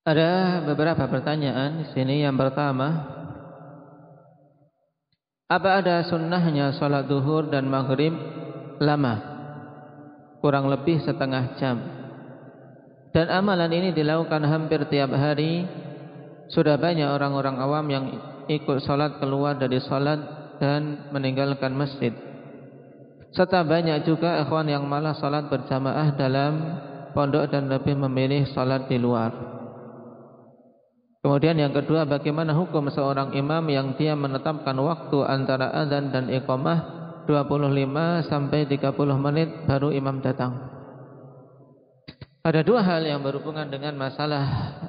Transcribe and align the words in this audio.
Ada 0.00 0.64
beberapa 0.64 1.04
pertanyaan 1.12 1.84
di 1.84 1.86
sini. 1.92 2.24
Yang 2.24 2.40
pertama, 2.40 2.88
apa 5.44 5.84
ada 5.84 6.00
sunnahnya 6.08 6.72
salat 6.80 7.04
duhur 7.04 7.52
dan 7.52 7.68
maghrib 7.68 8.16
lama, 8.80 9.14
kurang 10.40 10.72
lebih 10.72 11.04
setengah 11.04 11.60
jam? 11.60 11.76
Dan 13.12 13.28
amalan 13.28 13.68
ini 13.76 13.92
dilakukan 13.92 14.40
hampir 14.48 14.88
tiap 14.88 15.12
hari. 15.12 15.68
Sudah 16.48 16.80
banyak 16.80 17.06
orang-orang 17.06 17.56
awam 17.60 17.86
yang 17.92 18.04
ikut 18.48 18.80
salat 18.82 19.20
keluar 19.20 19.60
dari 19.60 19.84
salat 19.84 20.18
dan 20.58 21.12
meninggalkan 21.12 21.76
masjid. 21.76 22.10
Serta 23.30 23.62
banyak 23.62 24.02
juga 24.08 24.42
ikhwan 24.42 24.66
yang 24.66 24.82
malah 24.88 25.14
salat 25.14 25.46
berjamaah 25.46 26.16
dalam 26.18 26.52
pondok 27.14 27.52
dan 27.52 27.68
lebih 27.70 27.94
memilih 27.94 28.48
salat 28.50 28.90
di 28.90 28.98
luar. 28.98 29.59
Kemudian 31.20 31.60
yang 31.60 31.76
kedua 31.76 32.08
bagaimana 32.08 32.56
hukum 32.56 32.88
seorang 32.88 33.36
imam 33.36 33.60
yang 33.68 33.92
dia 34.00 34.16
menetapkan 34.16 34.72
waktu 34.80 35.20
antara 35.28 35.68
azan 35.68 36.08
dan 36.08 36.32
iqamah 36.32 37.00
25 37.28 38.24
sampai 38.24 38.64
30 38.64 38.96
menit 39.20 39.48
baru 39.68 39.92
imam 39.92 40.24
datang. 40.24 40.80
Ada 42.40 42.64
dua 42.64 42.80
hal 42.80 43.04
yang 43.04 43.20
berhubungan 43.20 43.68
dengan 43.68 44.00
masalah 44.00 44.44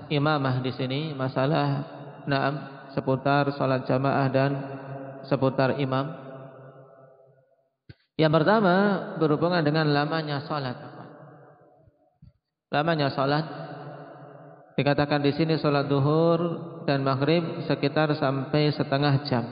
imamah 0.08 0.64
di 0.64 0.72
sini, 0.72 1.12
masalah 1.12 1.84
naam 2.24 2.88
seputar 2.96 3.52
salat 3.60 3.84
jamaah 3.84 4.28
dan 4.32 4.52
seputar 5.28 5.76
imam. 5.84 6.16
Yang 8.16 8.32
pertama 8.40 8.76
berhubungan 9.20 9.60
dengan 9.68 9.92
lamanya 9.92 10.48
salat. 10.48 10.80
Lamanya 12.72 13.12
salat 13.12 13.61
Dikatakan 14.82 15.22
di 15.22 15.30
sini 15.38 15.62
sholat 15.62 15.86
duhur 15.86 16.42
dan 16.90 17.06
maghrib 17.06 17.62
sekitar 17.70 18.18
sampai 18.18 18.74
setengah 18.74 19.14
jam. 19.30 19.46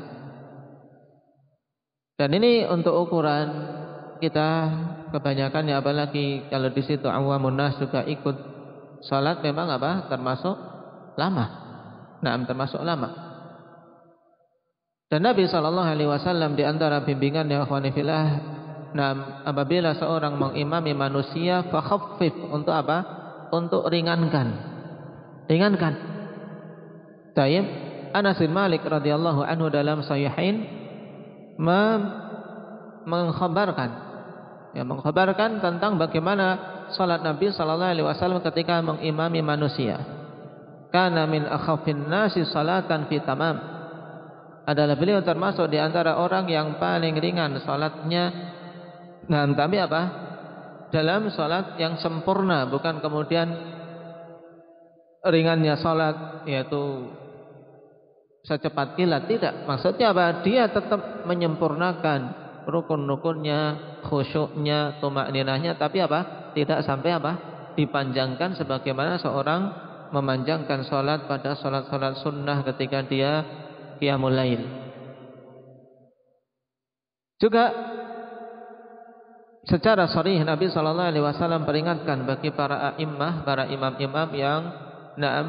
Dan 2.17 2.33
ini 2.33 2.65
untuk 2.65 2.97
ukuran 2.97 3.45
kita 4.17 4.49
kebanyakan 5.13 5.69
ya 5.69 5.85
apalagi 5.85 6.49
kalau 6.49 6.73
di 6.73 6.81
situ 6.81 7.05
awamun 7.05 7.53
nas 7.53 7.77
juga 7.77 8.01
ikut 8.09 8.37
sholat 9.05 9.45
memang 9.45 9.69
apa 9.69 10.09
termasuk 10.09 10.57
lama. 11.13 11.45
Nah, 12.25 12.33
termasuk 12.49 12.81
lama. 12.81 13.13
Dan 15.13 15.29
Nabi 15.29 15.45
Shallallahu 15.45 15.93
Alaihi 15.93 16.09
Wasallam 16.09 16.57
di 16.57 16.65
antara 16.65 17.05
bimbingan 17.05 17.45
yang 17.45 17.69
khonifilah, 17.69 18.25
nah 18.97 19.45
apabila 19.45 19.93
seorang 19.93 20.41
mengimami 20.41 20.97
manusia, 20.97 21.69
fakhaffif 21.69 22.33
untuk 22.49 22.73
apa? 22.73 23.21
Untuk 23.53 23.85
ringankan 23.85 24.68
ringankan. 25.49 25.97
Tayyib 27.33 27.65
Anas 28.13 28.37
bin 28.37 28.53
Malik 28.53 28.85
radhiyallahu 28.85 29.41
anhu 29.43 29.67
dalam 29.73 30.05
sahihain 30.05 30.65
mengkhabarkan 33.05 34.09
ya 34.73 34.85
mengkhabarkan 34.85 35.61
tentang 35.61 35.97
bagaimana 35.97 36.77
salat 36.93 37.21
Nabi 37.25 37.49
sallallahu 37.49 37.93
alaihi 37.93 38.07
wasallam 38.07 38.41
ketika 38.45 38.81
mengimami 38.81 39.41
manusia. 39.41 39.97
Kana 40.89 41.29
min 41.29 41.45
akhafin 41.45 42.09
nasi 42.09 42.41
salatan 42.49 43.05
fi 43.05 43.21
tamam. 43.21 43.61
Adalah 44.65 44.97
beliau 44.97 45.21
termasuk 45.21 45.69
di 45.69 45.77
antara 45.81 46.17
orang 46.17 46.49
yang 46.49 46.77
paling 46.81 47.17
ringan 47.17 47.57
salatnya. 47.61 48.29
Nah, 49.29 49.45
tapi 49.53 49.77
apa? 49.81 50.01
Dalam 50.89 51.29
salat 51.29 51.77
yang 51.77 52.01
sempurna, 52.01 52.65
bukan 52.65 53.01
kemudian 53.01 53.77
ringannya 55.25 55.75
salat 55.79 56.47
yaitu 56.47 57.11
secepat 58.47 58.95
kilat 58.95 59.27
tidak. 59.27 59.67
Maksudnya 59.67 60.15
apa? 60.15 60.41
Dia 60.45 60.71
tetap 60.71 61.27
menyempurnakan 61.27 62.49
rukun-rukunnya 62.69 63.59
khusyuknya 64.07 65.01
tumak 65.03 65.29
ninahnya 65.33 65.75
tapi 65.75 65.99
apa? 65.99 66.51
Tidak 66.55 66.85
sampai 66.85 67.11
apa? 67.13 67.31
Dipanjangkan 67.75 68.55
sebagaimana 68.57 69.19
seorang 69.19 69.61
memanjangkan 70.09 70.89
salat 70.89 71.29
pada 71.29 71.53
salat-salat 71.53 72.17
sunnah 72.25 72.65
ketika 72.65 73.05
dia 73.05 73.45
qiyamul 74.01 74.33
lail. 74.33 74.61
Juga 77.39 77.71
secara 79.63 80.09
sharih 80.09 80.43
Nabi 80.43 80.67
sallallahu 80.67 81.09
alaihi 81.13 81.23
wasallam 81.23 81.63
peringatkan 81.63 82.25
bagi 82.27 82.51
para 82.51 82.95
a'immah 82.95 83.47
para 83.47 83.69
imam-imam 83.69 84.29
yang 84.35 84.61
Naam 85.19 85.45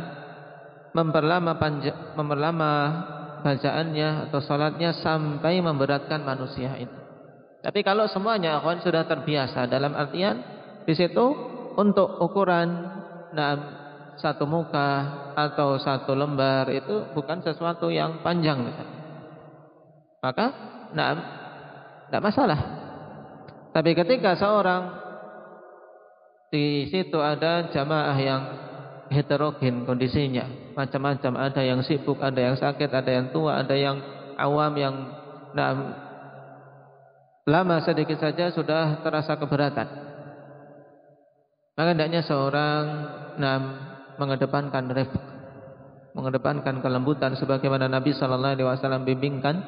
memperlama 0.90 1.54
panjang, 1.56 2.18
memperlama 2.18 2.72
bacaannya 3.46 4.28
atau 4.28 4.42
salatnya 4.42 4.90
sampai 4.98 5.62
memberatkan 5.62 6.26
manusia 6.26 6.74
itu. 6.76 6.98
Tapi 7.60 7.84
kalau 7.84 8.08
semuanya 8.08 8.58
akhwan 8.58 8.80
sudah 8.80 9.04
terbiasa 9.04 9.68
dalam 9.68 9.92
artian 9.92 10.40
di 10.82 10.94
situ 10.96 11.22
untuk 11.76 12.18
ukuran 12.18 12.68
naam 13.36 13.58
satu 14.18 14.44
muka 14.44 14.88
atau 15.36 15.80
satu 15.80 16.12
lembar 16.12 16.68
itu 16.72 17.12
bukan 17.14 17.40
sesuatu 17.44 17.88
yang 17.92 18.20
panjang. 18.24 18.60
Maka 20.20 20.46
naam 20.92 21.18
tidak 22.08 22.22
masalah. 22.24 22.60
Tapi 23.70 23.94
ketika 23.94 24.34
seorang 24.34 24.98
di 26.50 26.90
situ 26.90 27.16
ada 27.22 27.70
jamaah 27.70 28.18
yang 28.18 28.42
heterogen 29.10 29.84
kondisinya. 29.84 30.74
Macam-macam, 30.78 31.32
ada 31.36 31.60
yang 31.60 31.82
sibuk, 31.82 32.22
ada 32.22 32.38
yang 32.38 32.56
sakit, 32.56 32.88
ada 32.88 33.10
yang 33.10 33.26
tua, 33.34 33.58
ada 33.60 33.74
yang 33.74 33.98
awam 34.38 34.72
yang 34.78 34.94
nah, 35.52 35.74
lama 37.44 37.76
sedikit 37.82 38.22
saja 38.22 38.54
sudah 38.54 39.02
terasa 39.02 39.34
keberatan. 39.36 39.88
Maka 41.74 41.88
hendaknya 41.92 42.22
seorang 42.22 42.82
nah, 43.36 43.58
mengedepankan 44.16 44.84
ref, 44.94 45.10
mengedepankan 46.14 46.78
kelembutan 46.78 47.34
sebagaimana 47.34 47.90
Nabi 47.90 48.14
sallallahu 48.14 48.54
alaihi 48.54 48.68
wasallam 48.68 49.02
bimbingkan 49.02 49.64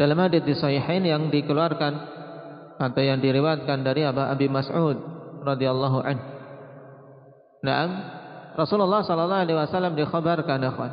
dalam 0.00 0.18
hadis 0.18 0.42
di 0.42 0.54
sahihain 0.56 1.04
yang 1.04 1.28
dikeluarkan 1.28 1.92
atau 2.80 3.02
yang 3.02 3.22
diriwayatkan 3.22 3.86
dari 3.86 4.02
Abi 4.02 4.50
Mas'ud 4.50 4.98
radhiyallahu 5.44 5.98
anhu. 6.02 6.26
Naam, 7.64 7.90
Rasulullah 8.54 9.02
sallallahu 9.02 9.42
alaihi 9.44 9.58
wasallam 9.58 9.98
dikhabarkan 9.98 10.60
akhwan 10.62 10.92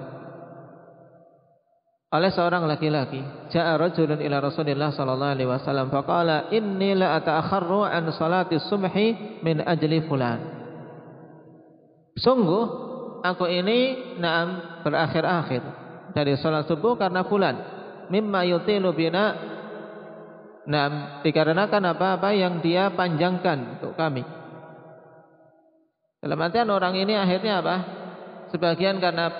oleh 2.11 2.27
seorang 2.35 2.67
laki-laki 2.67 3.23
ja'a 3.53 3.79
rajulun 3.79 4.19
ila 4.19 4.43
Rasulillah 4.43 4.91
sallallahu 4.91 5.33
alaihi 5.37 5.49
wasallam 5.49 5.87
faqala 5.87 6.51
inni 6.51 6.91
la 6.97 7.21
ata'akharru 7.21 7.87
an 7.87 8.11
salati 8.11 8.59
subhi 8.59 9.39
min 9.45 9.63
ajli 9.63 10.03
fulan 10.09 10.39
sungguh 12.19 12.63
aku 13.23 13.45
ini 13.47 14.17
naam 14.19 14.81
berakhir-akhir 14.83 15.81
dari 16.11 16.35
salat 16.37 16.67
subuh 16.67 16.99
karena 16.99 17.23
fulan. 17.25 17.55
Mimma 18.11 18.43
yutilu 18.43 18.91
bina 18.91 19.49
Nah, 20.61 21.17
dikarenakan 21.25 21.97
apa-apa 21.97 22.37
yang 22.37 22.61
dia 22.61 22.93
panjangkan 22.93 23.81
untuk 23.81 23.97
kami. 23.97 24.21
Dalam 26.21 26.37
artian 26.37 26.69
orang 26.69 26.93
ini 26.93 27.17
akhirnya 27.17 27.65
apa? 27.65 27.75
Sebagian 28.53 29.01
karena 29.01 29.33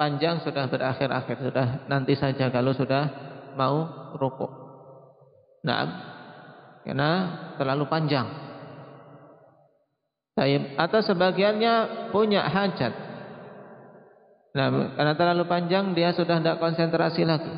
panjang 0.00 0.40
sudah 0.40 0.64
berakhir-akhir 0.64 1.36
sudah 1.44 1.66
nanti 1.92 2.16
saja 2.16 2.48
kalau 2.48 2.72
sudah 2.72 3.12
mau 3.52 3.84
rukuk. 4.16 4.48
Nah, 5.62 5.84
karena 6.88 7.10
terlalu 7.60 7.84
panjang. 7.84 8.26
Atau 10.80 11.04
sebagiannya 11.04 12.08
punya 12.10 12.48
hajat. 12.48 12.92
Nah, 14.56 14.66
karena 14.96 15.14
terlalu 15.14 15.44
panjang 15.44 15.92
dia 15.92 16.16
sudah 16.16 16.40
tidak 16.40 16.56
konsentrasi 16.56 17.28
lagi. 17.28 17.52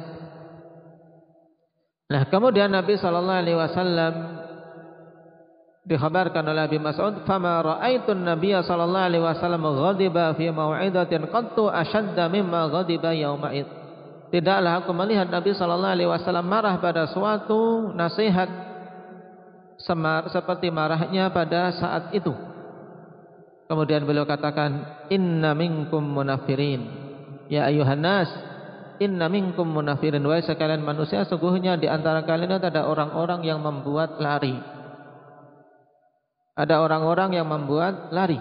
Nah, 2.10 2.26
kemudian 2.26 2.74
Nabi 2.74 2.98
Shallallahu 2.98 3.40
Alaihi 3.40 3.58
Wasallam 3.58 4.14
dikhabarkan 5.84 6.44
oleh 6.48 6.64
Abi 6.64 6.80
Mas'ud 6.80 7.28
fama 7.28 7.60
ra'aitun 7.60 8.24
nabiyya 8.24 8.64
sallallahu 8.64 9.06
alaihi 9.08 9.24
wasallam 9.24 9.64
ghadiba 9.68 10.32
fi 10.32 10.48
mau'idatin 10.48 11.28
qattu 11.28 11.68
ashadda 11.68 12.32
mimma 12.32 12.72
ghadiba 12.72 13.12
yauma 13.12 13.52
id 13.52 13.68
tidaklah 14.32 14.80
aku 14.80 14.96
melihat 14.96 15.28
Nabi 15.28 15.52
sallallahu 15.52 15.94
alaihi 15.94 16.10
wasallam 16.10 16.48
marah 16.48 16.80
pada 16.80 17.04
suatu 17.12 17.92
nasihat 17.92 18.48
semar 19.84 20.26
seperti 20.32 20.72
marahnya 20.72 21.28
pada 21.30 21.70
saat 21.76 22.10
itu. 22.16 22.32
Kemudian 23.68 24.04
beliau 24.08 24.24
katakan 24.28 25.04
inna 25.12 25.52
minkum 25.52 26.02
munafirin. 26.02 26.82
Ya 27.52 27.68
ayuhan 27.68 28.00
nas 28.00 28.28
inna 29.00 29.28
minkum 29.28 29.68
munafirin. 29.68 30.24
Wahai 30.24 30.44
sekalian 30.44 30.84
manusia 30.84 31.28
sungguhnya 31.28 31.76
di 31.76 31.88
antara 31.88 32.24
kalian 32.24 32.60
ada 32.60 32.88
orang-orang 32.88 33.44
yang 33.44 33.60
membuat 33.60 34.20
lari 34.20 34.73
ada 36.54 36.80
orang-orang 36.82 37.34
yang 37.34 37.46
membuat 37.50 38.14
lari. 38.14 38.38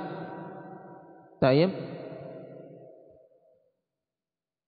Taib. 1.41 1.69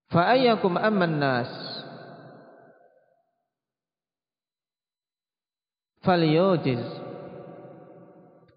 Fa 0.10 0.34
ayyakum 0.34 0.78
amman 0.78 1.18
nas 1.18 1.50
falyujiz 6.06 6.84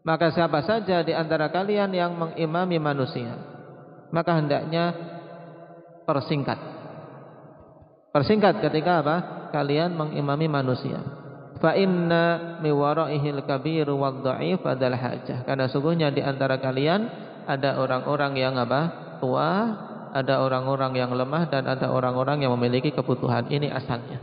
Maka 0.05 0.33
siapa 0.33 0.61
saja 0.65 1.01
di 1.05 1.13
antara 1.17 1.49
kalian 1.49 1.93
yang 1.93 2.13
mengimami 2.17 2.77
manusia 2.81 3.59
maka 4.09 4.41
hendaknya 4.41 4.97
persingkat. 6.09 6.57
Persingkat 8.13 8.65
ketika 8.65 9.05
apa? 9.05 9.17
Kalian 9.53 9.97
mengimami 9.97 10.49
manusia. 10.49 11.01
Fa 11.59 11.75
inna 11.75 12.59
mi 12.63 12.71
waraihil 12.71 13.43
kabiru 13.43 13.99
wad 13.99 14.23
dha'if 14.23 14.63
adalah 14.63 14.99
hajah. 14.99 15.43
Karena 15.43 15.67
sungguhnya 15.67 16.15
di 16.15 16.23
antara 16.23 16.63
kalian 16.63 17.11
ada 17.51 17.83
orang-orang 17.83 18.39
yang 18.39 18.55
apa? 18.55 19.09
tua, 19.19 19.51
ada 20.15 20.41
orang-orang 20.41 20.95
yang 20.95 21.11
lemah 21.11 21.51
dan 21.51 21.67
ada 21.67 21.91
orang-orang 21.91 22.47
yang 22.47 22.55
memiliki 22.55 22.95
kebutuhan. 22.95 23.51
Ini 23.51 23.75
asalnya. 23.75 24.23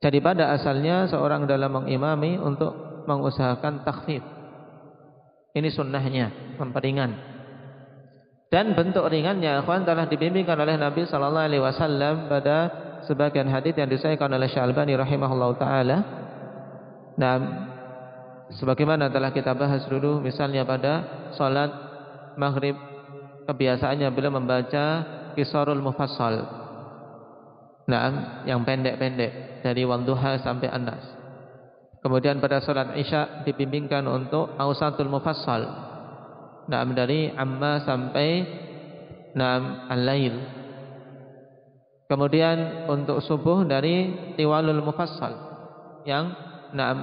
Jadi 0.00 0.18
pada 0.24 0.56
asalnya 0.56 1.04
seorang 1.12 1.44
dalam 1.44 1.84
mengimami 1.84 2.40
untuk 2.40 3.04
mengusahakan 3.04 3.84
takhfif. 3.84 4.24
Ini 5.52 5.68
sunnahnya, 5.68 6.56
memperingan. 6.56 7.10
Dan 8.50 8.74
bentuk 8.74 9.06
ringannya, 9.06 9.62
akhwan 9.62 9.86
telah 9.86 10.10
dibimbingkan 10.10 10.58
oleh 10.58 10.74
Nabi 10.74 11.06
sallallahu 11.06 11.46
alaihi 11.46 11.62
wasallam 11.62 12.26
pada 12.26 12.56
sebagian 13.06 13.46
hadis 13.46 13.78
yang 13.78 13.86
disahkan 13.86 14.26
oleh 14.26 14.50
Syalbani 14.50 14.98
rahimahullahu 14.98 15.54
taala. 15.60 16.19
Nah, 17.20 17.36
sebagaimana 18.56 19.12
telah 19.12 19.28
kita 19.28 19.52
bahas 19.52 19.84
dulu 19.84 20.24
misalnya 20.24 20.64
pada 20.64 21.04
salat 21.36 21.68
maghrib 22.40 22.72
kebiasaannya 23.44 24.08
beliau 24.08 24.40
membaca 24.40 24.84
Kisarul 25.36 25.84
Mufassal. 25.84 26.40
Nah, 27.84 28.02
yang 28.48 28.64
pendek-pendek 28.64 29.60
dari 29.60 29.84
Wadduha 29.84 30.40
sampai 30.40 30.72
An-Nas. 30.72 31.04
Kemudian 32.00 32.40
pada 32.40 32.64
salat 32.64 32.96
Isya 32.96 33.44
dibimbingkan 33.44 34.08
untuk 34.08 34.56
Ausatul 34.56 35.12
Mufassal. 35.12 35.62
Nah, 36.72 36.80
dari 36.96 37.28
Amma 37.36 37.84
sampai 37.84 38.28
Naam 39.36 39.86
Al-Lail. 39.92 40.34
Kemudian 42.10 42.88
untuk 42.90 43.22
subuh 43.22 43.62
dari 43.62 44.10
Tiwalul 44.34 44.82
Mufassal 44.82 45.30
yang 46.02 46.49
naam 46.76 46.98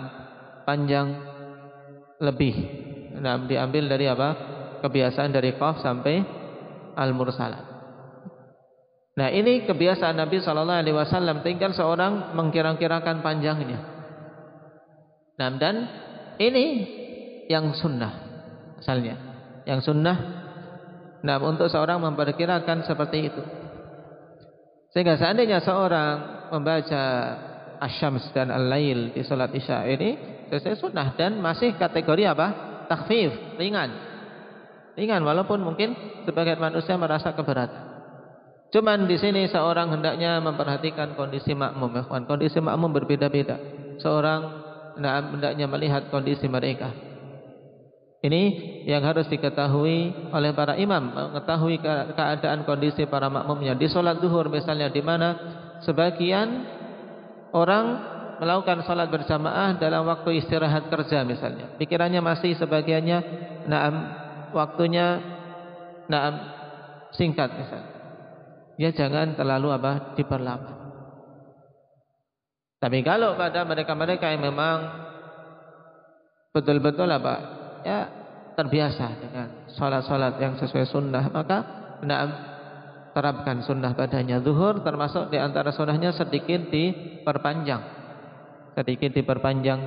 panjang 0.68 1.08
lebih. 2.22 2.56
Naam 3.18 3.50
diambil 3.50 3.90
dari 3.90 4.06
apa? 4.10 4.30
Kebiasaan 4.84 5.34
dari 5.34 5.58
Qaf 5.58 5.82
sampai 5.82 6.22
al-mursalat. 6.94 7.78
Nah, 9.18 9.34
ini 9.34 9.66
kebiasaan 9.66 10.14
Nabi 10.14 10.38
sallallahu 10.38 10.82
alaihi 10.86 10.94
wasallam 10.94 11.42
tinggal 11.42 11.74
seorang 11.74 12.38
mengkira-kirakan 12.38 13.26
panjangnya. 13.26 13.80
Nah, 15.42 15.50
dan 15.58 15.76
ini 16.38 16.66
yang 17.50 17.74
sunnah 17.74 18.14
asalnya. 18.78 19.16
Yang 19.66 19.90
sunnah 19.92 20.18
nah 21.26 21.42
untuk 21.42 21.66
seorang 21.68 21.98
memperkirakan 21.98 22.86
seperti 22.86 23.18
itu. 23.26 23.42
Sehingga 24.94 25.18
seandainya 25.18 25.66
seorang 25.66 26.48
membaca 26.54 27.04
asyams 27.80 28.30
dan 28.34 28.50
al-lail 28.50 29.14
di 29.14 29.22
salat 29.22 29.54
isya 29.54 29.86
ini 29.88 30.10
sesuai 30.50 30.78
sunnah 30.80 31.14
dan 31.16 31.38
masih 31.38 31.76
kategori 31.76 32.24
apa? 32.30 32.48
Takhfif, 32.88 33.60
ringan 33.60 34.08
ringan 34.98 35.22
walaupun 35.22 35.62
mungkin 35.62 35.94
sebagian 36.26 36.58
manusia 36.58 36.98
merasa 36.98 37.32
keberatan. 37.38 37.96
Cuman 38.74 39.08
di 39.08 39.16
sini 39.16 39.48
seorang 39.48 39.94
hendaknya 39.94 40.44
memperhatikan 40.44 41.16
kondisi 41.16 41.56
makmum, 41.56 42.04
Kondisi 42.28 42.60
makmum 42.60 42.92
berbeda-beda. 42.92 43.56
Seorang 44.02 44.42
hendaknya 45.00 45.72
melihat 45.72 46.12
kondisi 46.12 46.52
mereka. 46.52 46.92
Ini 48.18 48.44
yang 48.90 49.06
harus 49.06 49.30
diketahui 49.30 50.34
oleh 50.34 50.52
para 50.52 50.76
imam, 50.76 51.14
mengetahui 51.16 51.80
keadaan 52.12 52.68
kondisi 52.68 53.08
para 53.08 53.32
makmumnya. 53.32 53.78
Di 53.78 53.88
sholat 53.88 54.20
duhur 54.20 54.52
misalnya 54.52 54.92
di 54.92 55.00
mana 55.06 55.38
sebagian 55.86 56.77
orang 57.52 57.86
melakukan 58.38 58.86
sholat 58.86 59.10
berjamaah 59.10 59.78
dalam 59.82 60.06
waktu 60.06 60.42
istirahat 60.42 60.90
kerja 60.90 61.26
misalnya. 61.26 61.76
Pikirannya 61.82 62.22
masih 62.22 62.54
sebagiannya 62.58 63.18
naam 63.66 63.94
waktunya 64.54 65.22
nah, 66.08 66.34
singkat 67.14 67.50
misalnya. 67.58 67.94
Ya 68.78 68.94
jangan 68.94 69.34
terlalu 69.34 69.74
apa 69.74 70.14
diperlama. 70.14 70.74
Tapi 72.78 73.02
kalau 73.02 73.34
pada 73.34 73.66
mereka-mereka 73.66 74.30
yang 74.30 74.54
memang 74.54 74.78
betul-betul 76.54 77.10
apa 77.10 77.36
ya 77.82 78.00
terbiasa 78.54 79.06
dengan 79.18 79.48
sholat-sholat 79.74 80.38
yang 80.42 80.58
sesuai 80.58 80.86
sunnah 80.90 81.30
maka 81.30 81.58
nah, 82.06 82.26
terapkan 83.18 83.66
sunnah 83.66 83.98
padanya 83.98 84.38
zuhur 84.46 84.86
termasuk 84.86 85.34
di 85.34 85.42
antara 85.42 85.74
sunnahnya 85.74 86.14
sedikit 86.14 86.70
diperpanjang 86.70 87.82
sedikit 88.78 89.10
diperpanjang 89.18 89.80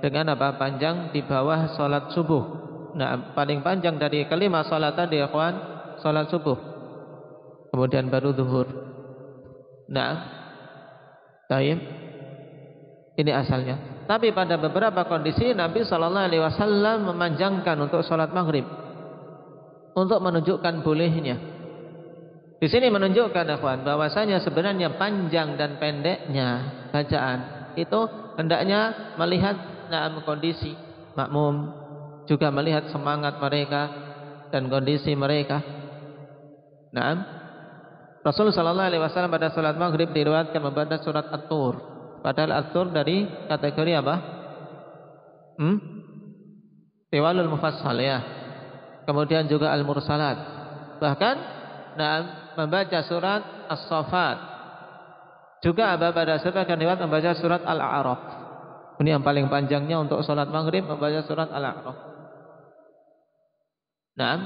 dengan 0.00 0.32
apa 0.32 0.56
panjang 0.56 1.12
di 1.12 1.20
bawah 1.20 1.76
sholat 1.76 2.16
subuh 2.16 2.68
Nah, 2.96 3.36
paling 3.36 3.60
panjang 3.60 4.00
dari 4.00 4.24
kelima 4.26 4.64
salat 4.64 4.96
tadi, 4.96 5.20
ikhwan, 5.20 5.54
salat 6.00 6.26
subuh. 6.32 6.56
Kemudian 7.68 8.08
baru 8.08 8.32
zuhur. 8.32 8.66
Nah, 9.92 10.12
taib. 11.46 11.78
Ini 13.18 13.32
asalnya. 13.34 14.06
Tapi 14.06 14.30
pada 14.30 14.56
beberapa 14.56 15.04
kondisi 15.04 15.52
Nabi 15.52 15.82
Shallallahu 15.84 16.26
Alaihi 16.30 16.42
Wasallam 16.42 17.12
memanjangkan 17.12 17.76
untuk 17.76 18.06
salat 18.06 18.30
maghrib 18.30 18.64
untuk 19.92 20.22
menunjukkan 20.22 20.86
bolehnya. 20.86 21.57
Di 22.58 22.66
sini 22.66 22.90
menunjukkan 22.90 23.46
ikhwan 23.54 23.86
bahwasanya 23.86 24.42
sebenarnya 24.42 24.98
panjang 24.98 25.54
dan 25.54 25.78
pendeknya 25.78 26.48
bacaan 26.90 27.70
itu 27.78 28.00
hendaknya 28.34 29.14
melihat 29.14 29.54
dalam 29.86 30.18
kondisi 30.26 30.74
makmum 31.14 31.70
juga 32.26 32.50
melihat 32.50 32.90
semangat 32.90 33.38
mereka 33.38 33.82
dan 34.50 34.66
kondisi 34.66 35.14
mereka. 35.14 35.62
Naam. 36.92 37.24
Rasul 38.26 38.50
sallallahu 38.50 38.90
alaihi 38.90 39.02
wasallam 39.06 39.32
pada 39.32 39.54
salat 39.54 39.78
Maghrib 39.78 40.12
diriwayatkan 40.12 40.60
membaca 40.60 40.98
surat 41.00 41.30
At-Tur. 41.32 41.80
Padahal 42.20 42.52
At-Tur 42.58 42.92
dari 42.92 43.24
kategori 43.48 43.92
apa? 43.96 44.14
Hmm? 45.56 45.76
Tiwalul 47.08 47.48
Mufassal 47.48 47.96
ya. 48.02 48.18
Kemudian 49.08 49.48
juga 49.48 49.72
Al-Mursalat. 49.72 50.38
Bahkan 51.00 51.36
naam 51.98 52.54
membaca 52.54 53.02
surat 53.02 53.66
As-Saffat. 53.66 54.36
Juga 55.58 55.98
apa 55.98 56.14
pada 56.14 56.38
sebagian 56.38 56.78
riwayat 56.78 57.02
membaca 57.02 57.34
surat 57.34 57.66
Al-A'raf. 57.66 58.20
Ini 59.02 59.18
yang 59.18 59.26
paling 59.26 59.50
panjangnya 59.50 59.98
untuk 59.98 60.22
salat 60.22 60.46
Maghrib 60.50 60.86
membaca 60.86 61.18
surat 61.26 61.50
Al-A'raf. 61.50 61.96
Nah, 64.18 64.36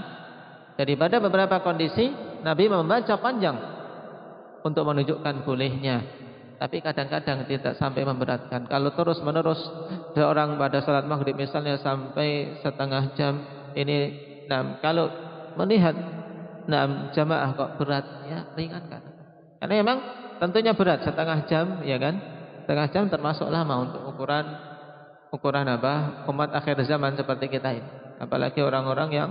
daripada 0.76 1.21
beberapa 1.21 1.61
kondisi 1.61 2.12
Nabi 2.40 2.68
membaca 2.68 3.16
panjang 3.21 3.56
untuk 4.64 4.85
menunjukkan 4.88 5.44
bolehnya. 5.44 5.97
Tapi 6.56 6.78
kadang-kadang 6.78 7.44
tidak 7.50 7.75
sampai 7.75 8.06
memberatkan. 8.06 8.71
Kalau 8.71 8.94
terus 8.94 9.18
menerus 9.25 9.59
seorang 10.14 10.54
pada 10.54 10.78
salat 10.85 11.09
maghrib 11.11 11.35
misalnya 11.35 11.75
sampai 11.82 12.62
setengah 12.62 13.18
jam 13.18 13.35
ini, 13.75 13.99
nah 14.47 14.78
kalau 14.78 15.11
melihat 15.59 16.22
nah 16.69 17.11
jamaah 17.11 17.50
kok 17.54 17.71
berat 17.81 18.07
ya 18.28 18.38
ringankan. 18.54 19.02
Karena 19.62 19.75
memang 19.78 19.99
tentunya 20.42 20.73
berat 20.75 21.07
setengah 21.07 21.38
jam 21.47 21.66
ya 21.87 21.99
kan. 21.99 22.14
Setengah 22.62 22.87
jam 22.95 23.04
termasuk 23.11 23.50
lama 23.50 23.90
untuk 23.90 24.02
ukuran 24.07 24.47
ukuran 25.35 25.66
apa 25.66 26.26
umat 26.31 26.54
akhir 26.54 26.83
zaman 26.87 27.19
seperti 27.19 27.50
kita 27.50 27.71
ini. 27.75 27.90
Apalagi 28.23 28.62
orang-orang 28.62 29.11
yang 29.11 29.31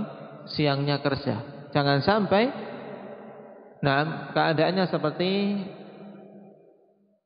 siangnya 0.51 0.99
kerja. 0.99 1.67
Jangan 1.71 2.03
sampai 2.03 2.43
nah 3.81 4.29
keadaannya 4.35 4.85
seperti 4.93 5.31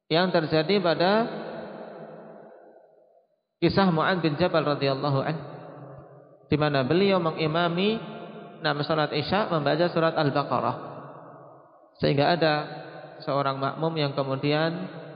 yang 0.07 0.29
terjadi 0.31 0.79
pada 0.79 1.11
kisah 3.59 3.89
Mu'ad 3.89 4.21
bin 4.21 4.37
Jabal 4.37 4.63
radhiyallahu 4.63 5.19
an 5.25 5.35
di 6.45 6.55
mana 6.55 6.85
beliau 6.85 7.17
mengimami 7.17 7.97
nama 8.61 8.81
salat 8.83 9.11
Isya 9.11 9.51
membaca 9.51 9.85
surat 9.91 10.13
Al-Baqarah. 10.15 10.75
Sehingga 11.99 12.35
ada 12.35 12.53
seorang 13.23 13.55
makmum 13.55 13.95
yang 13.95 14.11
kemudian 14.11 14.71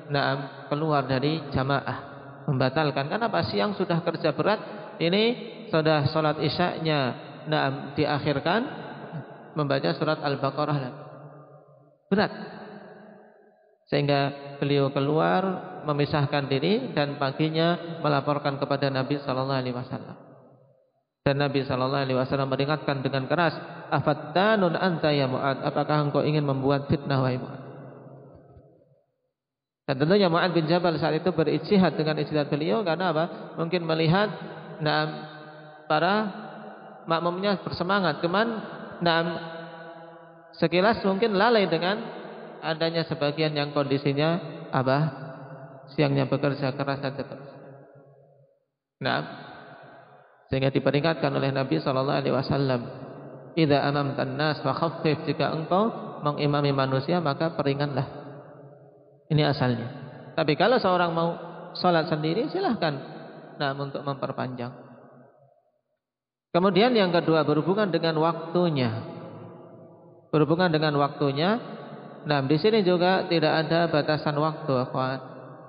naam 0.10 0.68
keluar 0.72 1.06
dari 1.06 1.44
jamaah 1.52 2.10
membatalkan 2.50 3.06
karena 3.12 3.30
apa 3.30 3.46
siang 3.46 3.78
sudah 3.78 4.02
kerja 4.02 4.34
berat 4.34 4.58
ini 4.98 5.24
sudah 5.70 6.10
salat 6.10 6.42
Isya-nya 6.42 7.02
nah 7.46 7.94
diakhirkan 7.94 8.62
membaca 9.54 9.90
surat 9.94 10.18
Al-Baqarah 10.24 10.78
berat 12.10 12.34
Sehingga 13.90 14.54
beliau 14.62 14.94
keluar 14.94 15.42
memisahkan 15.82 16.46
diri 16.46 16.94
dan 16.94 17.18
paginya 17.18 17.98
melaporkan 18.06 18.62
kepada 18.62 18.94
Nabi 18.94 19.18
sallallahu 19.18 19.58
alaihi 19.66 19.74
wasallam. 19.74 20.29
Dan 21.30 21.46
Nabi 21.46 21.62
sallallahu 21.62 22.10
alaihi 22.10 22.18
wasallam 22.18 22.50
meringatkan 22.50 23.06
dengan 23.06 23.30
keras, 23.30 23.54
"Afattanun 23.94 24.74
anta 24.74 25.14
ya 25.14 25.30
Mu'ad? 25.30 25.62
Apakah 25.62 26.10
engkau 26.10 26.26
ingin 26.26 26.42
membuat 26.42 26.90
fitnah 26.90 27.22
wahai 27.22 27.38
Mu'ad?" 27.38 27.62
Dan 29.86 30.02
tentunya 30.02 30.26
Mu'ad 30.26 30.58
bin 30.58 30.66
Jabal 30.66 30.98
saat 30.98 31.22
itu 31.22 31.30
berijtihad 31.30 31.94
dengan 31.94 32.18
ijtihad 32.18 32.50
beliau 32.50 32.82
karena 32.82 33.14
apa? 33.14 33.54
Mungkin 33.62 33.86
melihat 33.86 34.26
nah, 34.82 35.06
para 35.86 36.16
makmumnya 37.06 37.62
bersemangat, 37.62 38.26
cuman 38.26 38.48
nah, 39.06 39.22
sekilas 40.58 40.98
mungkin 41.06 41.38
lalai 41.38 41.70
dengan 41.70 42.10
adanya 42.66 43.06
sebagian 43.06 43.54
yang 43.54 43.70
kondisinya 43.70 44.66
apa? 44.74 44.98
Siangnya 45.94 46.26
bekerja 46.26 46.74
keras 46.74 47.06
dan. 47.06 47.38
Nah, 48.98 49.49
sehingga 50.50 50.74
diperingatkan 50.74 51.30
oleh 51.30 51.54
Nabi 51.54 51.78
sallallahu 51.78 52.20
alaihi 52.20 52.36
wasallam, 52.36 52.82
"Idza 53.54 53.86
amamta 53.86 54.26
an-nas 54.26 54.60
fa 54.66 54.74
khaffif" 54.74 55.24
jika 55.30 55.54
engkau 55.54 56.18
mengimami 56.26 56.74
manusia 56.74 57.22
maka 57.24 57.54
peringanlah. 57.54 58.06
Ini 59.30 59.46
asalnya. 59.46 59.88
Tapi 60.34 60.58
kalau 60.58 60.82
seorang 60.82 61.14
mau 61.14 61.30
salat 61.78 62.10
sendiri 62.10 62.50
silahkan 62.50 62.98
nah 63.62 63.78
untuk 63.78 64.02
memperpanjang. 64.02 64.72
Kemudian 66.50 66.98
yang 66.98 67.14
kedua 67.14 67.46
berhubungan 67.46 67.94
dengan 67.94 68.18
waktunya. 68.18 69.06
Berhubungan 70.34 70.74
dengan 70.74 70.98
waktunya 70.98 71.62
Nah, 72.28 72.44
di 72.44 72.58
sini 72.60 72.84
juga 72.84 73.30
tidak 73.32 73.54
ada 73.68 73.88
batasan 73.88 74.36
waktu, 74.36 74.74
akhwat, 74.76 75.20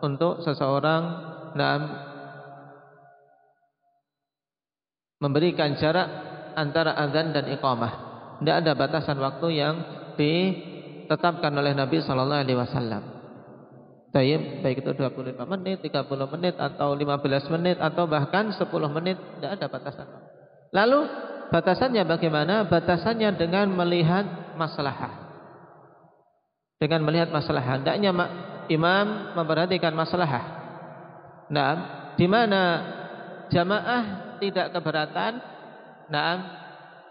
untuk 0.03 0.43
seseorang 0.43 1.03
nah, 1.55 1.77
memberikan 5.21 5.77
jarak 5.77 6.09
antara 6.57 6.97
azan 6.97 7.31
dan 7.31 7.47
iqamah. 7.53 8.11
Tidak 8.41 8.57
ada 8.65 8.73
batasan 8.73 9.21
waktu 9.21 9.49
yang 9.61 9.75
ditetapkan 10.17 11.53
oleh 11.53 11.77
Nabi 11.77 12.01
sallallahu 12.01 12.43
alaihi 12.43 12.59
wasallam. 12.59 13.03
Baik, 14.11 14.67
baik 14.67 14.83
itu 14.83 14.91
25 14.91 15.39
menit, 15.47 15.79
30 15.87 16.35
menit 16.35 16.59
atau 16.59 16.99
15 16.99 17.55
menit 17.55 17.77
atau 17.79 18.11
bahkan 18.11 18.51
10 18.51 18.67
menit, 18.91 19.15
tidak 19.39 19.51
ada 19.61 19.67
batasan. 19.71 20.09
Lalu 20.75 21.01
batasannya 21.55 22.03
bagaimana? 22.09 22.67
Batasannya 22.67 23.39
dengan 23.39 23.71
melihat 23.71 24.57
maslahah 24.59 25.31
dengan 26.81 27.05
melihat 27.05 27.29
masalah 27.29 27.61
hendaknya 27.61 28.11
imam 28.73 29.37
memperhatikan 29.37 29.93
masalah. 29.93 30.33
Nah, 31.53 31.73
di 32.17 32.25
mana 32.25 32.63
jamaah 33.53 34.30
tidak 34.41 34.73
keberatan. 34.73 35.39
Nah, 36.09 36.35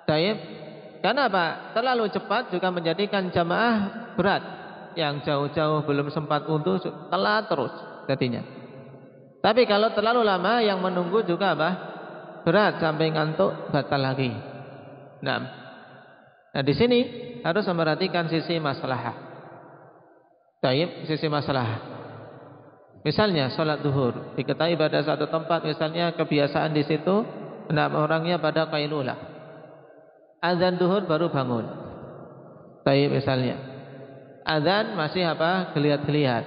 taib. 0.09 0.37
Karena 0.99 1.31
apa? 1.31 1.71
Terlalu 1.71 2.11
cepat 2.11 2.51
juga 2.51 2.73
menjadikan 2.73 3.29
jamaah 3.31 3.75
berat. 4.17 4.43
Yang 4.97 5.29
jauh-jauh 5.29 5.85
belum 5.85 6.09
sempat 6.11 6.49
untuk 6.49 6.81
telat 7.13 7.45
terus 7.47 7.71
jadinya. 8.09 8.41
Tapi 9.39 9.63
kalau 9.63 9.95
terlalu 9.95 10.25
lama 10.25 10.59
yang 10.59 10.81
menunggu 10.83 11.23
juga 11.23 11.55
apa? 11.55 11.69
Berat 12.43 12.81
sampai 12.81 13.13
ngantuk 13.13 13.71
batal 13.71 14.01
lagi. 14.01 14.33
Nah, 15.23 15.39
nah 16.51 16.63
di 16.65 16.73
sini 16.75 16.99
harus 17.45 17.63
memperhatikan 17.63 18.27
sisi 18.27 18.59
masalah. 18.59 19.15
Taib 20.59 21.07
sisi 21.07 21.31
masalah. 21.31 21.98
Misalnya 22.99 23.47
sholat 23.55 23.79
duhur 23.79 24.35
diketahui 24.35 24.75
pada 24.75 24.99
satu 24.99 25.31
tempat 25.31 25.63
misalnya 25.63 26.11
kebiasaan 26.19 26.75
di 26.75 26.83
situ 26.83 27.23
enam 27.71 27.95
orangnya 27.95 28.41
pada 28.41 28.67
kailulah. 28.67 29.15
Azan 30.43 30.75
duhur 30.75 31.07
baru 31.07 31.31
bangun. 31.31 31.65
Taib 32.83 33.11
misalnya. 33.11 33.55
Azan 34.43 34.99
masih 34.99 35.23
apa? 35.27 35.71
Geliat-geliat. 35.75 36.43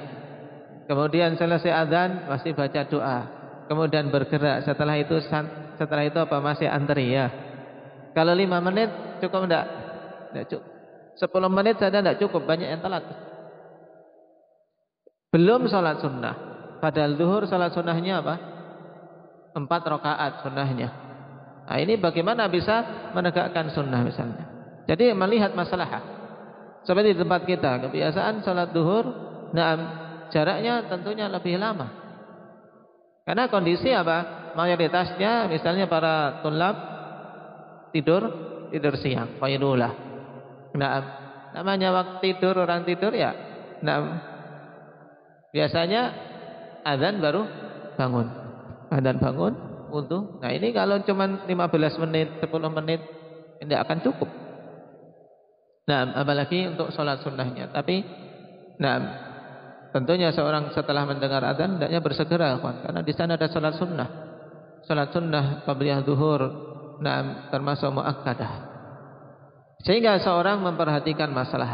Kemudian 0.88 1.38
selesai 1.40 1.72
azan 1.72 2.28
masih 2.28 2.52
baca 2.52 2.80
doa. 2.84 3.18
Kemudian 3.70 4.12
bergerak. 4.12 4.66
Setelah 4.68 4.96
itu 5.00 5.16
setelah 5.78 6.04
itu 6.04 6.18
apa? 6.20 6.36
Masih 6.40 6.68
antri 6.68 7.16
ya. 7.16 7.32
Kalau 8.12 8.36
lima 8.36 8.60
menit 8.60 8.92
cukup 9.24 9.48
enggak? 9.48 9.66
Enggak 10.32 10.46
cukup. 10.52 10.68
Sepuluh 11.16 11.48
menit 11.48 11.80
saja 11.80 12.00
enggak 12.00 12.20
cukup. 12.20 12.44
Banyak 12.44 12.68
yang 12.76 12.80
telat. 12.84 13.31
Belum 15.32 15.64
sholat 15.64 16.04
sunnah. 16.04 16.34
Padahal 16.78 17.16
zuhur 17.16 17.48
sholat 17.48 17.72
sunnahnya 17.72 18.20
apa? 18.20 18.34
Empat 19.56 19.82
rakaat 19.88 20.44
sunnahnya. 20.44 20.88
Nah 21.64 21.76
ini 21.80 21.96
bagaimana 21.96 22.52
bisa 22.52 23.08
menegakkan 23.16 23.72
sunnah 23.72 24.04
misalnya. 24.04 24.44
Jadi 24.84 25.16
melihat 25.16 25.56
masalah. 25.56 25.88
Seperti 26.84 27.16
di 27.16 27.18
tempat 27.24 27.48
kita. 27.48 27.88
Kebiasaan 27.88 28.44
sholat 28.44 28.76
duhur. 28.76 29.04
Nah 29.56 29.72
jaraknya 30.28 30.84
tentunya 30.92 31.32
lebih 31.32 31.56
lama. 31.56 31.88
Karena 33.24 33.48
kondisi 33.48 33.88
apa? 33.94 34.52
Mayoritasnya 34.52 35.48
misalnya 35.48 35.88
para 35.88 36.44
tulab 36.44 36.76
tidur 37.94 38.22
tidur 38.68 39.00
siang. 39.00 39.40
Fainulah. 39.40 39.92
Nah, 40.72 40.92
namanya 41.52 41.92
waktu 41.92 42.20
tidur 42.32 42.56
orang 42.64 42.82
tidur 42.88 43.12
ya. 43.12 43.30
Nah, 43.84 43.96
Biasanya 45.52 46.02
azan 46.82 47.20
baru 47.20 47.44
bangun. 48.00 48.26
Azan 48.88 49.20
bangun 49.20 49.52
untuk. 49.92 50.40
Nah, 50.40 50.50
ini 50.50 50.72
kalau 50.72 51.04
cuma 51.04 51.28
15 51.44 52.02
menit, 52.08 52.40
10 52.40 52.72
menit 52.72 53.00
tidak 53.60 53.78
akan 53.84 53.98
cukup. 54.00 54.30
Nah, 55.86 56.16
apalagi 56.16 56.72
untuk 56.72 56.88
sholat 56.96 57.20
sunnahnya. 57.20 57.68
Tapi, 57.68 58.00
nah, 58.80 58.96
tentunya 59.92 60.32
seorang 60.32 60.72
setelah 60.72 61.04
mendengar 61.04 61.44
azan 61.44 61.76
hendaknya 61.76 62.00
bersegera, 62.00 62.56
kawan. 62.56 62.80
Karena 62.88 63.00
di 63.04 63.12
sana 63.12 63.36
ada 63.36 63.46
sholat 63.52 63.76
sunnah. 63.76 64.08
Sholat 64.88 65.08
sunnah, 65.12 65.44
qabliyah 65.68 66.00
zuhur, 66.02 66.40
nah, 67.04 67.52
termasuk 67.52 67.92
muakkadah. 67.92 68.72
Sehingga 69.84 70.16
seorang 70.22 70.62
memperhatikan 70.62 71.28
masalah. 71.30 71.70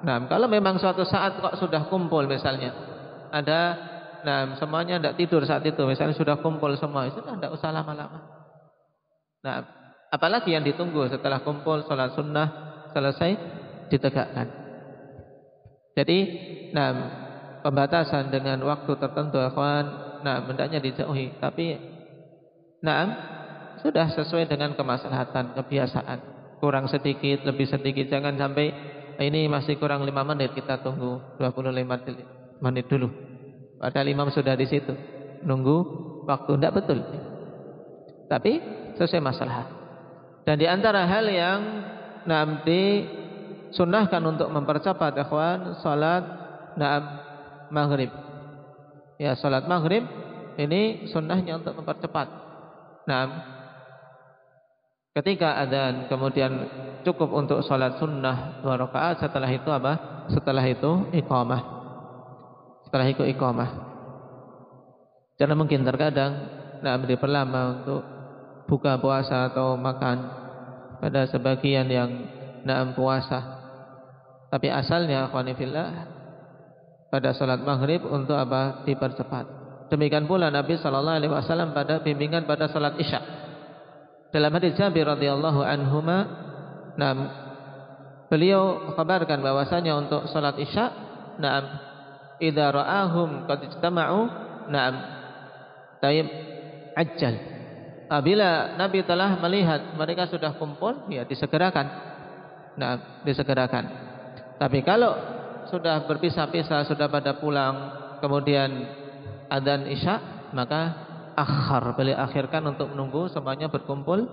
Nah, 0.00 0.16
kalau 0.28 0.48
memang 0.48 0.78
suatu 0.80 1.04
saat 1.04 1.40
kok 1.40 1.56
sudah 1.60 1.88
kumpul 1.88 2.24
misalnya, 2.28 2.89
ada 3.30 3.60
nah 4.20 4.52
semuanya 4.60 5.00
tidak 5.00 5.16
tidur 5.16 5.42
saat 5.48 5.64
itu. 5.64 5.80
Misalnya 5.86 6.12
sudah 6.12 6.36
kumpul 6.44 6.74
semua 6.76 7.08
itu 7.08 7.22
tidak 7.22 7.50
usah 7.54 7.72
lama-lama. 7.72 8.20
Nah 9.40 9.56
apalagi 10.12 10.52
yang 10.52 10.66
ditunggu 10.66 11.08
setelah 11.08 11.40
kumpul 11.40 11.86
sholat 11.86 12.12
sunnah 12.12 12.48
selesai 12.92 13.30
ditegakkan. 13.88 14.46
Jadi 15.96 16.18
nah 16.76 16.90
pembatasan 17.64 18.28
dengan 18.28 18.60
waktu 18.66 18.92
tertentu 18.98 19.40
akhwan 19.40 19.84
nah 20.20 20.44
hendaknya 20.44 20.82
dijauhi. 20.82 21.40
Tapi 21.40 21.66
nah 22.84 23.00
sudah 23.80 24.12
sesuai 24.12 24.50
dengan 24.50 24.76
kemaslahatan 24.76 25.56
kebiasaan. 25.56 26.18
Kurang 26.60 26.92
sedikit 26.92 27.48
lebih 27.48 27.64
sedikit 27.64 28.12
jangan 28.12 28.36
sampai 28.36 28.68
ini 29.16 29.48
masih 29.48 29.80
kurang 29.80 30.04
lima 30.04 30.20
menit 30.28 30.52
kita 30.52 30.84
tunggu 30.84 31.40
25 31.40 31.72
menit 31.88 32.39
dulu. 32.60 33.08
Padahal 33.80 34.08
imam 34.12 34.28
sudah 34.28 34.54
di 34.54 34.68
situ. 34.68 34.92
Nunggu 35.42 35.76
waktu 36.28 36.52
tidak 36.60 36.84
betul. 36.84 37.00
Tapi 38.28 38.52
sesuai 39.00 39.24
masalah. 39.24 39.66
Dan 40.44 40.60
di 40.60 40.68
antara 40.68 41.08
hal 41.08 41.26
yang 41.26 41.60
nanti 42.28 43.08
sunnahkan 43.72 44.20
untuk 44.22 44.52
mempercepat 44.52 45.16
ikhwan 45.16 45.80
salat 45.80 46.24
naam 46.76 47.02
maghrib. 47.72 48.12
Ya 49.16 49.32
salat 49.36 49.64
maghrib 49.64 50.04
ini 50.60 51.08
sunnahnya 51.08 51.56
untuk 51.60 51.80
mempercepat. 51.80 52.28
Naam 53.08 53.60
Ketika 55.10 55.58
adzan 55.58 56.06
kemudian 56.06 56.52
cukup 57.02 57.34
untuk 57.34 57.66
salat 57.66 57.98
sunnah 57.98 58.62
dua 58.62 58.78
rakaat 58.78 59.18
setelah 59.18 59.50
itu 59.50 59.66
apa? 59.66 59.92
Setelah 60.30 60.62
itu 60.62 61.10
iqamah. 61.10 61.79
Setelah 62.90 63.06
ikut 63.06 63.26
iqamah. 63.38 63.70
Karena 65.38 65.54
mungkin 65.54 65.86
terkadang 65.86 66.32
tidak 66.82 67.06
diperlama 67.06 67.60
untuk 67.78 68.02
buka 68.66 68.98
puasa 68.98 69.46
atau 69.46 69.78
makan 69.78 70.18
pada 70.98 71.30
sebagian 71.30 71.86
yang 71.86 72.10
naam 72.66 72.98
puasa. 72.98 73.62
Tapi 74.50 74.66
asalnya 74.74 75.30
khonifillah 75.30 75.86
pada 77.14 77.30
salat 77.30 77.62
maghrib 77.62 78.02
untuk 78.02 78.34
apa 78.34 78.82
dipercepat. 78.82 79.46
Demikian 79.90 80.26
pula 80.26 80.50
Nabi 80.50 80.74
sallallahu 80.78 81.18
alaihi 81.22 81.30
wasallam 81.30 81.70
pada 81.74 82.02
bimbingan 82.02 82.46
pada 82.46 82.66
salat 82.66 82.98
Isya. 82.98 83.20
Dalam 84.34 84.50
hadis 84.54 84.74
Jabir 84.78 85.06
radhiyallahu 85.06 85.62
nah, 86.98 87.14
beliau 88.30 88.94
kabarkan 88.98 89.42
bahwasanya 89.42 89.94
untuk 89.94 90.26
salat 90.30 90.58
Isya, 90.58 90.86
nah, 91.38 91.89
idza 92.40 92.66
ra'ahum 92.72 93.44
qad 93.44 93.60
ijtama'u. 93.68 94.20
Na'am. 94.72 94.94
Tayyib 96.00 96.28
ajjal. 96.96 97.34
Apabila 98.10 98.74
nabi 98.74 99.06
telah 99.06 99.38
melihat 99.38 99.94
mereka 99.94 100.26
sudah 100.26 100.58
kumpul 100.58 101.06
ya 101.12 101.22
disegerakan. 101.22 101.86
Nah 102.74 103.22
disegerakan. 103.22 103.84
Tapi 104.58 104.82
kalau 104.82 105.14
sudah 105.70 106.02
berpisah-pisah 106.10 106.90
sudah 106.90 107.06
pada 107.06 107.38
pulang 107.38 107.94
kemudian 108.18 108.66
adzan 109.46 109.86
isya 109.86 110.50
maka 110.50 111.06
akhar 111.38 111.94
beliau 111.94 112.18
akhirkan 112.18 112.66
untuk 112.66 112.90
menunggu 112.90 113.30
semuanya 113.30 113.70
berkumpul. 113.70 114.26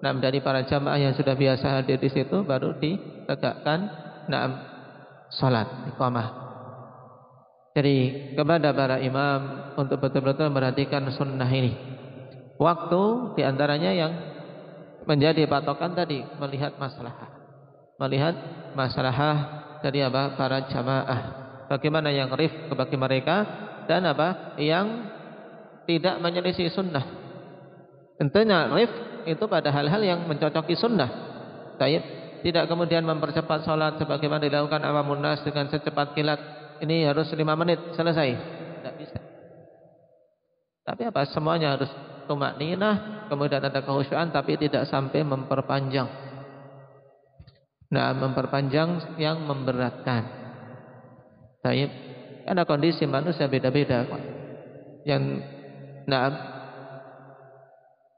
Nah 0.00 0.16
dari 0.16 0.40
para 0.40 0.64
jamaah 0.64 0.96
yang 0.96 1.12
sudah 1.12 1.36
biasa 1.36 1.84
hadir 1.84 2.00
di 2.00 2.08
situ 2.08 2.40
baru 2.48 2.80
ditegakkan. 2.80 3.78
Nah 4.32 4.44
salat 5.28 5.68
iqamah 5.92 6.47
jadi 7.78 7.98
kepada 8.34 8.74
para 8.74 8.98
imam 8.98 9.70
untuk 9.78 10.02
betul-betul 10.02 10.50
memperhatikan 10.50 11.06
sunnah 11.14 11.46
ini. 11.46 11.78
Waktu 12.58 13.02
di 13.38 13.46
antaranya 13.46 13.94
yang 13.94 14.12
menjadi 15.06 15.46
patokan 15.46 15.94
tadi 15.94 16.26
melihat 16.42 16.74
masalah, 16.74 17.14
melihat 18.02 18.34
masalah 18.74 19.14
dari 19.78 20.02
apa 20.02 20.34
para 20.34 20.66
jamaah. 20.66 21.20
Bagaimana 21.70 22.10
yang 22.10 22.34
rif 22.34 22.50
bagi 22.74 22.98
mereka 22.98 23.46
dan 23.86 24.10
apa 24.10 24.58
yang 24.58 25.14
tidak 25.86 26.18
menyelisih 26.18 26.74
sunnah. 26.74 27.06
Tentunya 28.18 28.74
rif 28.74 28.90
itu 29.22 29.44
pada 29.46 29.70
hal-hal 29.70 30.02
yang 30.02 30.26
mencocoki 30.26 30.74
sunnah. 30.74 31.30
Tidak 31.78 32.64
kemudian 32.66 33.06
mempercepat 33.06 33.62
sholat 33.62 34.02
sebagaimana 34.02 34.42
dilakukan 34.42 34.82
awamun 34.82 35.22
nas 35.22 35.46
dengan 35.46 35.70
secepat 35.70 36.18
kilat 36.18 36.57
ini 36.82 37.06
harus 37.06 37.30
lima 37.34 37.54
menit 37.58 37.78
selesai. 37.94 38.28
Tidak 38.78 38.94
bisa. 38.98 39.18
Tapi 40.88 41.02
apa? 41.04 41.28
Semuanya 41.28 41.76
harus 41.76 41.90
tumak 42.28 42.60
kemudian 43.28 43.64
ada 43.64 43.80
kehusuan, 43.80 44.28
tapi 44.28 44.60
tidak 44.60 44.84
sampai 44.88 45.24
memperpanjang. 45.24 46.08
Nah, 47.88 48.12
memperpanjang 48.12 49.16
yang 49.16 49.48
memberatkan. 49.48 50.22
Taib. 51.64 51.90
Karena 52.44 52.64
kondisi 52.64 53.04
manusia 53.08 53.48
beda-beda. 53.48 54.04
Yang 55.04 55.44
nah, 56.04 56.32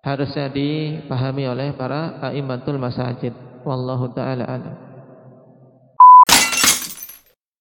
harusnya 0.02 0.50
dipahami 0.50 1.46
oleh 1.46 1.68
para 1.74 2.18
aimatul 2.30 2.78
masajid. 2.78 3.34
Wallahu 3.62 4.10
taala 4.14 4.46
alam. 4.46 4.89